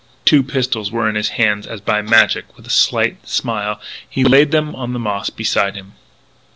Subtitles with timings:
[0.25, 2.57] Two pistols were in his hands as by magic.
[2.57, 5.91] With a slight smile he laid them on the moss beside him.